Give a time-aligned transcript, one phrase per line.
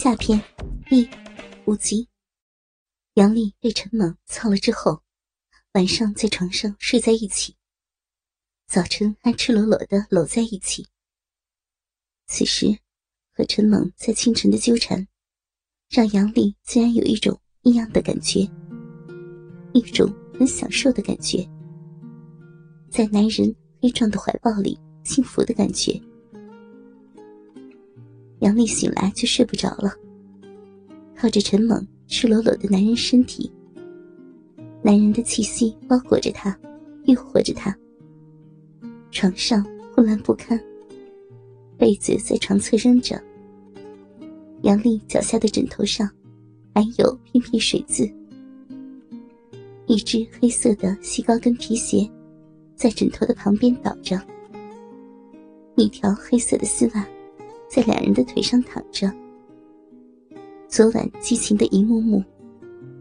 [0.00, 0.40] 下篇
[0.92, 1.10] 一
[1.64, 2.08] 五集，
[3.14, 5.02] 杨丽被陈猛操了之后，
[5.72, 7.56] 晚上在床上睡在一起，
[8.68, 10.86] 早晨还赤裸裸的搂在一起。
[12.28, 12.78] 此时
[13.32, 15.04] 和陈猛在清晨的纠缠，
[15.88, 18.48] 让杨丽竟然有一种异样的感觉，
[19.72, 20.08] 一种
[20.38, 21.44] 很享受的感觉，
[22.88, 23.52] 在男人
[23.82, 26.00] 黑壮的怀抱里幸福的感觉。
[28.40, 29.92] 杨丽醒来就睡不着了，
[31.16, 33.52] 靠着陈猛赤裸裸的男人身体，
[34.82, 36.56] 男人的气息包裹着她，
[37.04, 37.76] 诱惑着她。
[39.10, 40.60] 床上混乱不堪，
[41.76, 43.20] 被子在床侧扔着，
[44.62, 46.08] 杨丽脚下的枕头上
[46.74, 48.08] 还有片片水渍，
[49.86, 52.08] 一只黑色的细高跟皮鞋
[52.76, 54.20] 在枕头的旁边倒着，
[55.74, 57.04] 一条黑色的丝袜。
[57.68, 59.12] 在两人的腿上躺着，
[60.68, 62.24] 昨晚激情的一幕幕，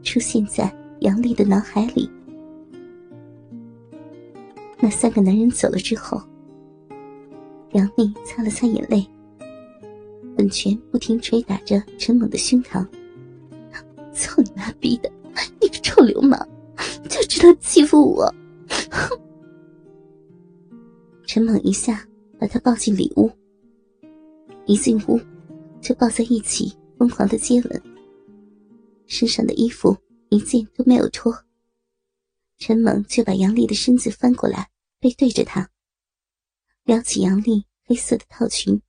[0.04, 2.10] 出现在杨丽的脑海里。
[4.80, 6.22] 那三个男人走了之后，
[7.72, 9.08] 杨丽擦了擦眼泪，
[10.36, 12.86] 本拳不停捶打着陈猛的胸膛。
[14.12, 15.12] 操你妈逼的，
[15.62, 16.38] 你个臭流氓，
[17.08, 18.34] 就知道欺负我！
[18.90, 19.18] 哼
[21.26, 22.04] 陈猛一下
[22.40, 23.32] 把他抱进里屋。
[24.68, 25.18] 一进屋，
[25.82, 27.84] 就抱在一起，疯狂的接吻。
[29.08, 29.98] 身上的衣服
[30.30, 31.34] 一件都没有脱。
[32.58, 35.72] 陈猛就把杨丽的身子翻过来，背对着她，
[36.84, 38.82] 撩起杨丽黑色的套裙，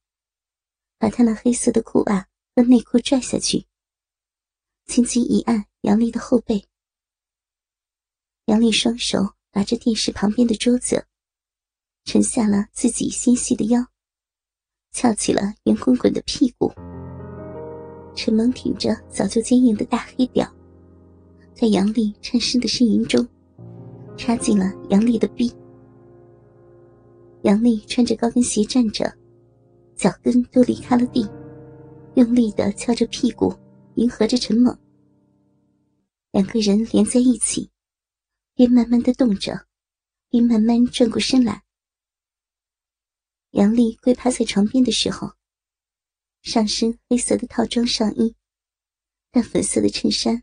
[0.99, 3.65] 把她那黑色的裤袜和内裤拽下去，
[4.87, 6.65] 轻轻一按杨丽的后背。
[8.47, 11.07] 杨丽双手拿着电视旁边的桌子，
[12.05, 13.87] 沉下了自己纤细的腰。
[14.99, 16.73] 翘起了圆滚滚的屁股，
[18.17, 20.45] 陈猛挺着早就坚硬的大黑屌，
[21.55, 23.25] 在杨丽颤声的呻吟中，
[24.17, 25.55] 插进了杨丽的臂。
[27.43, 29.09] 杨丽穿着高跟鞋站着，
[29.95, 31.25] 脚跟都离开了地，
[32.17, 33.55] 用力的翘着屁股，
[33.95, 34.77] 迎合着陈猛。
[36.33, 37.71] 两个人连在一起，
[38.57, 39.61] 边慢慢的动着，
[40.29, 41.63] 边慢慢转过身来。
[43.53, 45.33] 杨丽跪趴在床边的时候，
[46.43, 48.37] 上身黑色的套装上衣，
[49.31, 50.43] 淡粉色的衬衫，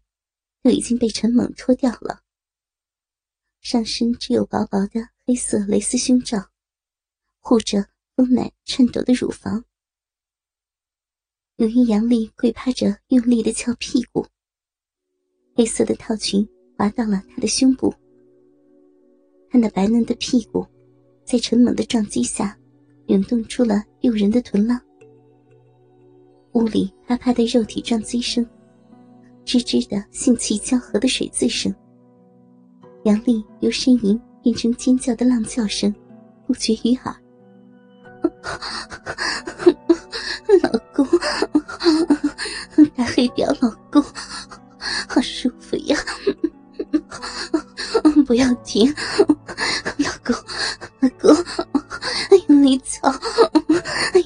[0.64, 2.24] 都已经被陈猛脱掉了。
[3.62, 6.50] 上身只有薄薄的黑色蕾丝胸罩，
[7.40, 9.66] 护着丰满颤抖的乳房。
[11.58, 14.28] 由于杨丽跪趴着用力的翘屁股，
[15.56, 17.94] 黑色的套裙滑到了她的胸部，
[19.52, 20.68] 她那白嫩的屁股，
[21.24, 22.60] 在陈猛的撞击下。
[23.08, 24.80] 涌动出了诱人的臀浪，
[26.54, 28.44] 屋里啪啪的肉体撞击声，
[29.46, 31.74] 吱吱的性气交合的水渍声。
[33.04, 35.94] 杨丽由呻吟变成尖叫的浪叫声，
[36.48, 37.16] 不绝于耳。
[40.64, 41.06] 老公，
[42.96, 44.02] 大黑屌，老公，
[45.08, 45.98] 好舒服呀！
[48.26, 48.92] 不要停，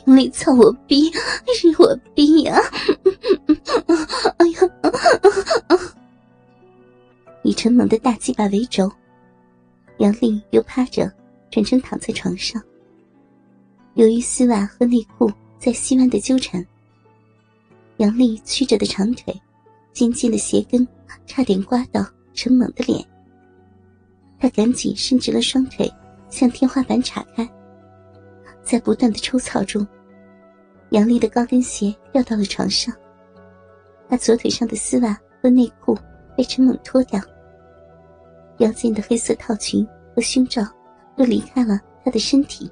[0.09, 1.11] 用力操我逼，
[1.55, 2.59] 是我逼呀！
[4.37, 4.59] 哎呀！
[7.43, 8.91] 以陈猛的大鸡巴为轴，
[9.99, 11.13] 杨丽又趴着，
[11.51, 12.59] 转身躺在床上。
[13.93, 16.65] 由于丝袜和内裤在细弯的纠缠，
[17.97, 19.39] 杨丽曲着的长腿，
[19.93, 20.87] 尖尖的鞋跟
[21.27, 22.03] 差点刮到
[22.33, 23.05] 陈猛的脸。
[24.39, 25.87] 他赶紧伸直了双腿，
[26.31, 27.47] 向天花板岔开。
[28.63, 29.87] 在不断的抽操中，
[30.91, 32.93] 杨丽的高跟鞋掉到了床上。
[34.09, 35.97] 她左腿上的丝袜和内裤
[36.35, 37.21] 被陈猛脱掉，
[38.57, 40.63] 腰间的黑色套裙和胸罩
[41.15, 42.71] 都离开了她的身体。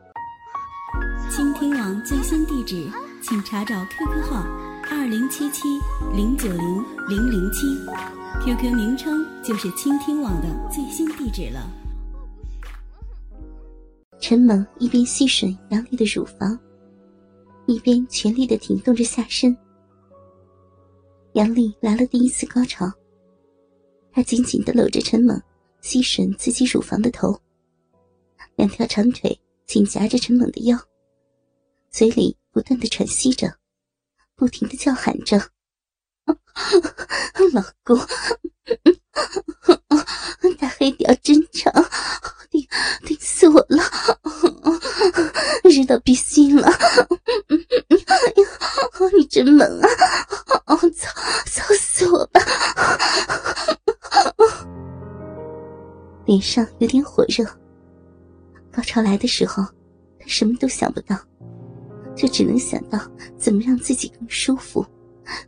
[1.30, 2.90] 倾听网最新地址，
[3.22, 4.44] 请查找 QQ 号
[4.90, 5.68] 二零七七
[6.16, 7.68] 零九零零零七
[8.44, 11.70] ，QQ 名称就是倾听网的最新地址了。
[14.20, 16.58] 陈猛一边吸吮杨丽的乳房，
[17.68, 19.56] 一边全力的挺动着下身。
[21.34, 22.90] 杨丽来了第一次高潮，
[24.12, 25.40] 她紧紧的搂着陈猛，
[25.82, 27.40] 吸吮自己乳房的头，
[28.56, 30.80] 两条长腿紧夹着陈猛的腰，
[31.92, 33.54] 嘴里不断的喘息着，
[34.36, 35.38] 不停的叫喊着
[37.54, 38.00] ：“老公，
[40.58, 41.72] 大黑屌真长。”
[42.50, 42.66] 顶
[43.04, 43.84] 顶死我了，
[45.64, 46.66] 热到鼻心了！
[46.66, 46.72] 哎
[48.38, 48.48] 呀，
[49.18, 49.88] 你真猛啊！
[50.96, 51.12] 操，
[51.46, 52.42] 操死我吧！
[56.26, 57.46] 脸上有点火热。
[58.72, 59.64] 高潮来的时候，
[60.20, 61.16] 他什么都想不到，
[62.16, 63.00] 就只能想到
[63.38, 64.84] 怎么让自己更舒服，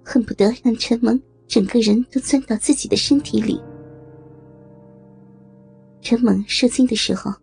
[0.05, 3.59] 恨不得让陈萌整个人都钻到自己的身体里。
[6.01, 7.33] 陈猛射精的时候，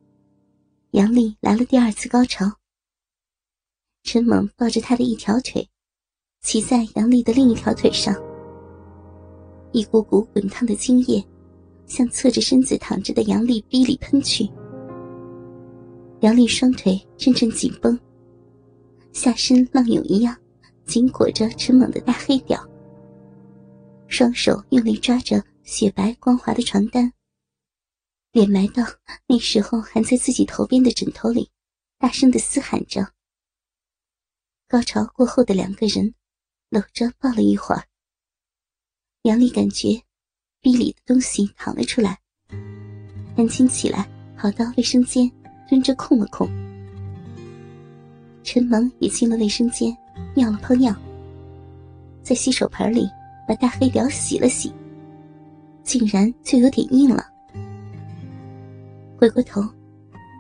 [0.93, 2.47] 杨丽来了第二次高潮。
[4.05, 5.69] 陈猛抱着她的一条腿，
[6.47, 8.15] 骑在杨丽的另一条腿上，
[9.73, 11.21] 一股股滚烫的精液
[11.87, 14.49] 向侧着身子躺着的杨丽逼里喷去。
[16.21, 17.99] 杨丽双腿阵阵紧绷，
[19.13, 20.37] 下身浪涌一样
[20.85, 22.65] 紧裹着陈猛的大黑屌，
[24.07, 27.13] 双手用力抓着雪白光滑的床单。
[28.31, 28.85] 脸埋到
[29.27, 31.51] 那时候还在自己头边的枕头里，
[31.99, 33.05] 大声的嘶喊着。
[34.69, 36.15] 高潮过后的两个人
[36.69, 37.85] 搂着抱了一会儿，
[39.23, 40.03] 杨丽感觉
[40.61, 42.19] 逼里的东西淌了出来，
[43.37, 45.31] 赶紧起来跑到卫生间
[45.69, 46.49] 蹲着控了控。
[48.43, 49.97] 陈萌也进了卫生间，
[50.35, 50.95] 尿了泡尿，
[52.23, 53.09] 在洗手盆里
[53.47, 54.73] 把大黑屌洗了洗，
[55.85, 57.25] 竟然就有点硬了。
[59.19, 59.63] 回过头，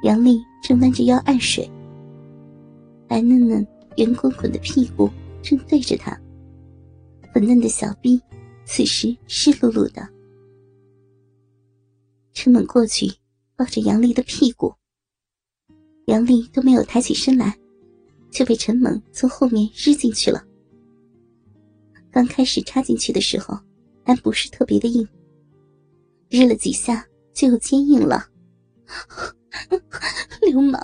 [0.02, 1.70] 杨丽正弯着腰按水，
[3.08, 5.08] 白嫩嫩、圆滚滚的屁股
[5.46, 6.20] 正对着他，
[7.32, 8.20] 粉嫩的小臂
[8.64, 10.04] 此时湿漉漉的。
[12.32, 13.06] 陈猛过去
[13.54, 14.74] 抱着杨丽的屁股，
[16.06, 17.56] 杨丽都没有抬起身来，
[18.28, 20.44] 就被陈猛从后面日进去了。
[22.10, 23.56] 刚开始插进去的时候
[24.04, 25.06] 还不是特别的硬，
[26.28, 28.26] 日了几下就又坚硬了。
[30.42, 30.80] 流氓，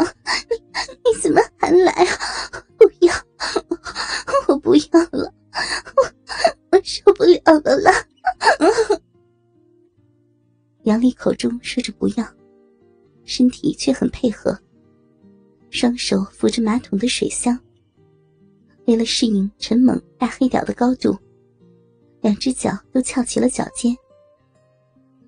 [11.32, 12.26] 口中说着不要，
[13.24, 14.54] 身体却很配合，
[15.70, 17.58] 双手扶着马桶的水箱。
[18.86, 21.16] 为了适应陈猛大黑屌的高度，
[22.20, 23.96] 两只脚都翘起了脚尖，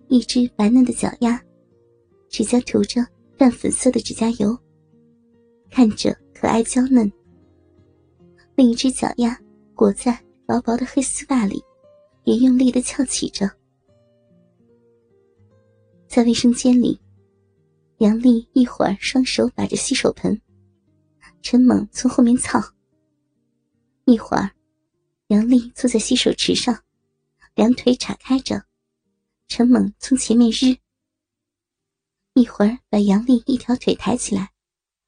[0.09, 1.41] 一只白嫩的脚丫。
[2.29, 3.01] 指甲涂着
[3.39, 4.59] 淡粉色的指甲油，
[5.71, 7.11] 看着可爱娇嫩。
[8.56, 9.39] 另一只脚丫
[9.75, 11.62] 裹在薄薄的黑丝袜里，
[12.25, 13.51] 也用力的翘起着。
[16.14, 17.00] 在卫生间里，
[17.99, 20.40] 杨丽一会儿双手把着洗手盆，
[21.43, 22.61] 陈猛从后面操；
[24.05, 24.55] 一会儿，
[25.26, 26.84] 杨丽坐在洗手池上，
[27.56, 28.64] 两腿岔开着，
[29.49, 30.78] 陈猛从前面日。
[32.34, 34.52] 一会儿，把杨丽一条腿抬起来，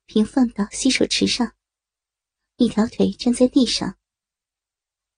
[0.06, 1.52] 平放到洗手池上，
[2.56, 3.96] 一条腿站在地上。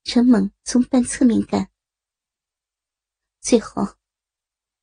[0.05, 1.71] 陈猛从半侧面干。
[3.41, 3.97] 最后，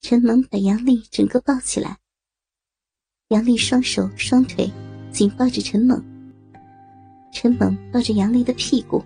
[0.08, 1.98] 陈猛把杨丽整个抱起来。
[3.30, 4.72] 杨丽双手双腿
[5.10, 6.00] 紧抱着陈猛，
[7.34, 9.04] 陈猛抱着杨丽的屁股，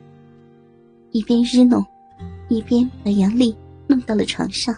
[1.12, 1.82] 一边日弄，
[2.50, 3.56] 一边把杨丽
[3.88, 4.76] 弄到了床上。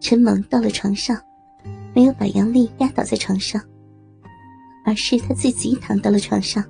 [0.00, 1.16] 陈猛到了床上，
[1.94, 3.62] 没有把杨丽压倒在床上，
[4.84, 6.64] 而是他自己躺到了床上。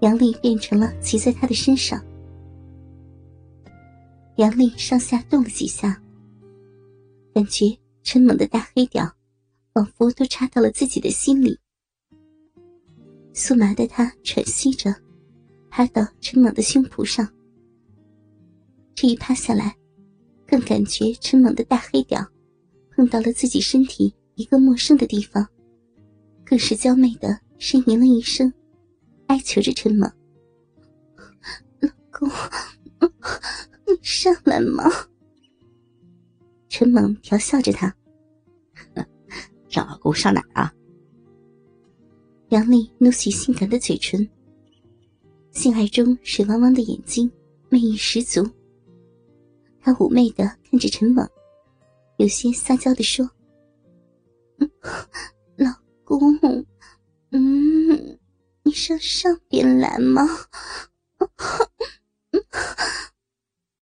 [0.00, 2.02] 杨丽变成了骑在他的身上。
[4.38, 6.00] 杨丽上下动了几下，
[7.34, 9.04] 感觉陈猛的大黑屌
[9.74, 11.58] 仿佛都插到了自己的心里。
[13.34, 14.94] 酥麻的他喘息着，
[15.68, 17.28] 趴到陈猛的胸脯上。
[18.94, 19.76] 这一趴下来。
[20.50, 22.26] 更感觉陈猛的大黑屌
[22.96, 25.46] 碰到了自己身体一个陌生的地方，
[26.42, 28.50] 更是娇媚的呻吟了一声，
[29.26, 30.10] 哀求着陈猛
[31.80, 32.30] ：“老公，
[34.02, 34.84] 上来嘛！”
[36.68, 37.94] 陈猛调笑着他
[39.70, 40.72] ：“让老公上哪啊？”
[42.50, 44.28] 杨丽努起性感的嘴唇，
[45.50, 47.30] 性爱中水汪汪的眼睛，
[47.68, 48.48] 魅力十足。
[49.80, 51.28] 她妩媚的看着陈猛，
[52.16, 53.28] 有些撒娇的说
[55.56, 55.70] ：“老
[56.04, 56.38] 公，
[57.32, 58.18] 嗯，
[58.62, 60.22] 你上上边来吗？